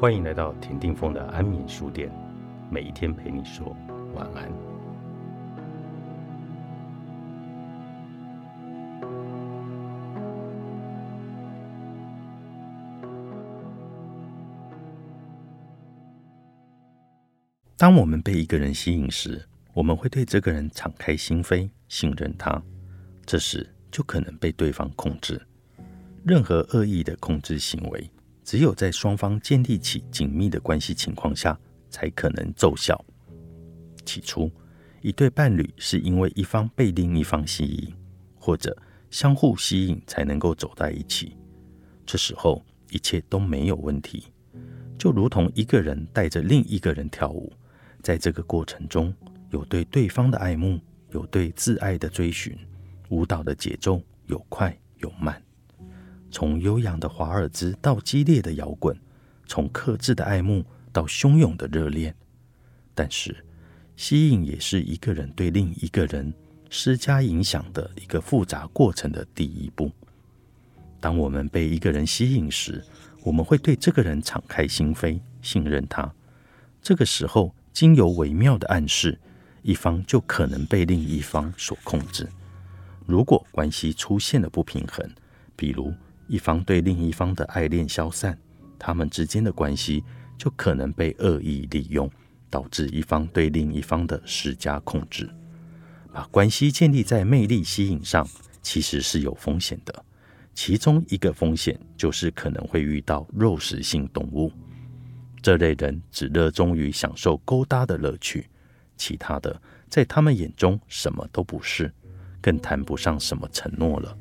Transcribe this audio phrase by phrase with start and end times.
[0.00, 2.10] 欢迎来到田定峰的安眠书店，
[2.70, 3.76] 每一天陪你说
[4.14, 4.50] 晚安。
[17.76, 22.62] 当我们被一个人吸引时，我们会对这个人敞开心扉，信任他。
[23.26, 25.38] 这时就可能被对方控制。
[26.24, 28.10] 任何恶意的控制行为，
[28.42, 31.58] 只有在双方建立起紧密的关系情况下，
[31.88, 33.02] 才可能奏效。
[34.04, 34.50] 起初，
[35.02, 37.94] 一对伴侣是因为一方被另一方吸引，
[38.38, 38.76] 或者
[39.10, 41.36] 相互吸引才能够走在一起。
[42.04, 44.24] 这时候一切都没有问题，
[44.98, 47.52] 就如同一个人带着另一个人跳舞，
[48.02, 49.14] 在这个过程中
[49.50, 50.80] 有对对方的爱慕，
[51.10, 52.56] 有对自爱的追寻。
[53.10, 55.40] 舞蹈的节奏有快有慢。
[56.30, 58.96] 从悠扬的华尔兹到激烈的摇滚，
[59.46, 62.14] 从克制的爱慕到汹涌的热恋，
[62.94, 63.44] 但是
[63.96, 66.32] 吸引也是一个人对另一个人
[66.68, 69.90] 施加影响的一个复杂过程的第一步。
[71.00, 72.84] 当我们被一个人吸引时，
[73.22, 76.12] 我们会对这个人敞开心扉，信任他。
[76.80, 79.18] 这个时候，经由微妙的暗示，
[79.62, 82.28] 一方就可能被另一方所控制。
[83.06, 85.10] 如果关系出现了不平衡，
[85.56, 85.92] 比如，
[86.30, 88.38] 一方对另一方的爱恋消散，
[88.78, 90.04] 他们之间的关系
[90.38, 92.08] 就可能被恶意利用，
[92.48, 95.28] 导致一方对另一方的施加控制。
[96.12, 98.24] 把关系建立在魅力吸引上，
[98.62, 100.04] 其实是有风险的。
[100.54, 104.52] 其中一个风险就是可能会遇到肉食性动物，
[105.42, 108.48] 这类人只热衷于享受勾搭的乐趣，
[108.96, 111.92] 其他的在他们眼中什么都不是，
[112.40, 114.16] 更谈不上什么承诺了。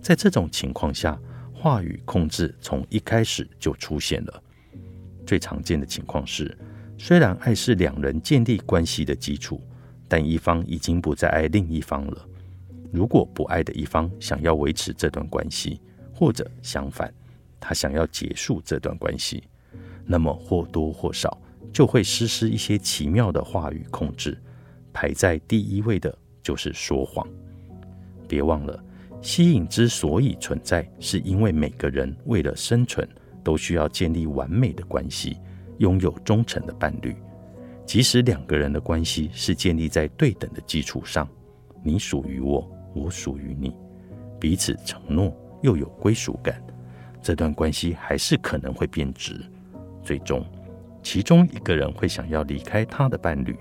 [0.00, 1.18] 在这种情况下，
[1.62, 4.42] 话语控制从一开始就出现了。
[5.26, 6.56] 最常见的情况是，
[6.96, 9.60] 虽然爱是两人建立关系的基础，
[10.08, 12.26] 但一方已经不再爱另一方了。
[12.90, 15.82] 如果不爱的一方想要维持这段关系，
[16.14, 17.12] 或者相反，
[17.60, 19.44] 他想要结束这段关系，
[20.06, 21.38] 那么或多或少
[21.70, 24.38] 就会实施一些奇妙的话语控制。
[24.94, 27.28] 排在第一位的就是说谎。
[28.26, 28.82] 别忘了。
[29.22, 33.06] 吸引之所以存在，是因为每个人为了生存，
[33.44, 35.38] 都需要建立完美的关系，
[35.78, 37.14] 拥有忠诚的伴侣。
[37.84, 41.28] 即使两个人的关系是建立在对等的基础上，
[41.82, 43.76] 你属于我，我属于你，
[44.38, 46.62] 彼此承诺又有归属感，
[47.20, 49.38] 这段关系还是可能会变质。
[50.02, 50.46] 最终，
[51.02, 53.54] 其中一个人会想要离开他的伴侣，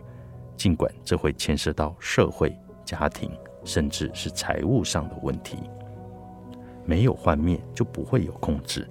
[0.55, 2.55] 尽管这会牵涉到社会、
[2.85, 3.29] 家庭。
[3.63, 5.57] 甚至是财务上的问题，
[6.85, 8.87] 没有幻灭就不会有控制。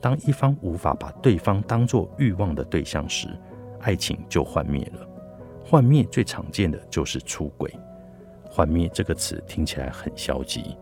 [0.00, 3.28] 当一方无法把对方当作欲望的对象时，
[3.80, 5.06] 爱情就幻灭了。
[5.64, 7.72] 幻灭最常见的就是出轨。
[8.44, 10.76] 幻灭这个词听起来很消极，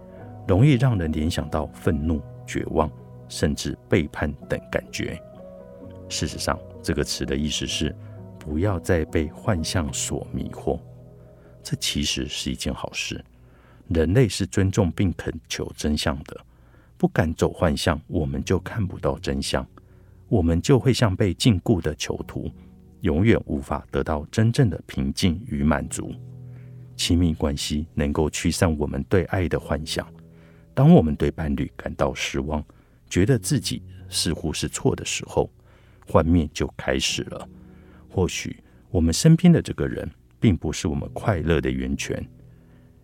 [0.47, 2.91] 容易让人联想到愤怒、绝望，
[3.29, 5.21] 甚至背叛等感觉。
[6.09, 7.95] 事实上，这个词的意思是
[8.39, 10.79] 不要再被幻象所迷惑。
[11.69, 13.23] 这其实是一件好事。
[13.89, 16.41] 人类是尊重并恳求真相的，
[16.97, 19.67] 不敢走幻象，我们就看不到真相，
[20.29, 22.51] 我们就会像被禁锢的囚徒，
[23.03, 26.15] 永远无法得到真正的平静与满足。
[26.97, 30.11] 亲密关系能够驱散我们对爱的幻想。
[30.73, 32.65] 当我们对伴侣感到失望，
[33.11, 35.51] 觉得自己似乎是错的时候，
[36.07, 37.47] 幻灭就开始了。
[38.09, 38.57] 或许
[38.89, 40.11] 我们身边的这个人。
[40.41, 42.25] 并不是我们快乐的源泉。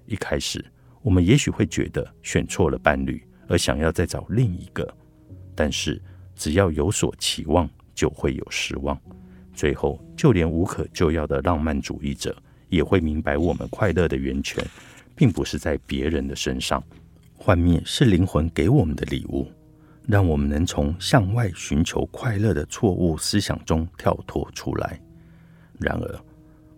[0.07, 0.65] 一开始，
[1.03, 4.87] 我们也许会觉得选错了伴侣，而想要再找另一个。
[5.55, 6.03] 但是，
[6.35, 9.01] 只要有所期望，就会有失望。
[9.53, 12.37] 最后，就连无可救药的浪漫主义者
[12.69, 14.65] 也会明白，我们快乐的源泉
[15.15, 16.83] 并不是在别人的身上。
[17.35, 19.47] 幻灭是灵魂给我们的礼物，
[20.07, 25.01] 让我们能从向外寻求快乐的错误思想中跳脱出来。
[25.79, 26.21] 然而，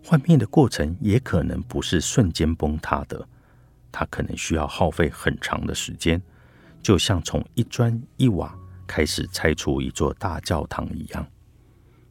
[0.09, 3.27] 幻灭的过程也可能不是瞬间崩塌的，
[3.91, 6.23] 它可能需要耗费很长的时间，
[6.81, 8.57] 就像从一砖一瓦
[8.87, 11.27] 开始拆除一座大教堂一样。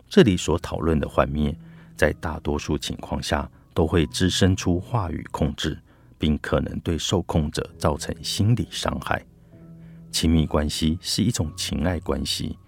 [0.09, 1.57] 这里所讨论的幻灭，
[1.95, 5.80] 在大多数情况下都会滋生出话语控制，
[6.18, 9.25] 并可能对受控者造成心理伤害。
[10.12, 12.59] 亲密关系是一种情爱关系，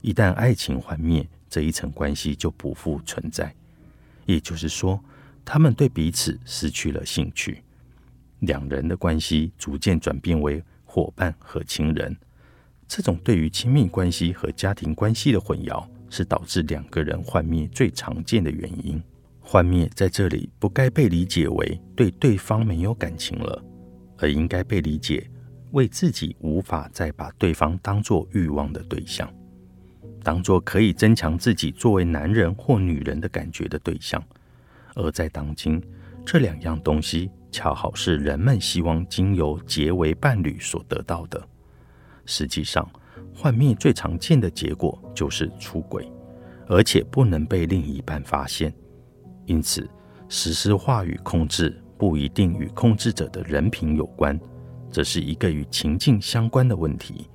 [0.00, 3.52] 一旦爱情幻灭，这一层关系就不复存在。
[4.30, 5.02] 也就是说，
[5.44, 7.62] 他们对彼此失去了兴趣，
[8.40, 12.16] 两人的关系逐渐转变为伙伴和亲人。
[12.86, 19.02] 这种对于亲密关系和家庭关系的混淆，是导致两个人幻灭最常见的原因。
[19.40, 23.64] 幻灭在这里不该被理解为对对方没有感情了，
[24.18, 25.28] 而应该被理解
[25.72, 29.32] 为自己无法再把对方当作欲望的对象，
[30.22, 34.22] 当作可以增强自己作为男人或女人的感觉的对象。
[34.94, 35.82] 而在当今，
[36.26, 41.42] 这两样东西恰好是人们希望经由结为伴侣所得到的。
[42.26, 42.86] 实际上，
[43.34, 46.10] 幻灭最常见的结果就是出轨，
[46.66, 48.72] 而且不能被另一半发现。
[49.46, 49.88] 因此，
[50.28, 54.38] 实施话语控制不一定与控制者的人品有关，
[54.90, 57.29] 这是一个与情境相关的问题。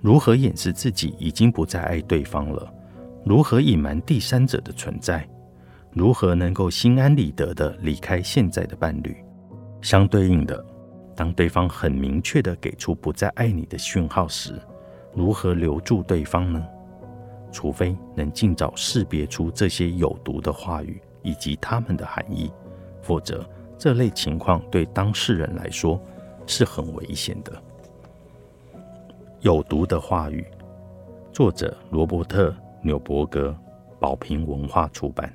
[0.00, 2.72] 如何掩饰自己已经不再爱对方了？
[3.24, 5.28] 如何隐瞒第三者的存在？
[5.92, 9.16] 如何能够心安理得地离开现在的伴侣？
[9.82, 10.64] 相对应的，
[11.16, 14.54] 当对方很明确地给出不再爱你的讯号时，
[15.14, 16.64] 如何留住对方呢？
[17.50, 22.52] 除非能尽早识别出这些有毒的话语以及它们的含义，
[23.02, 23.44] 否则
[23.76, 26.00] 这类情况对当事人来说
[26.46, 27.52] 是很危险的。
[29.40, 30.44] 有毒的话语，
[31.32, 32.50] 作者罗伯特·
[32.82, 33.54] 纽伯格，
[34.00, 35.32] 宝瓶文化出版。